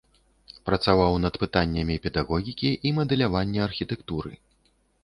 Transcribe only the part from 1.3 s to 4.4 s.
пытаннямі педагогікі і мадэлявання архітэктуры.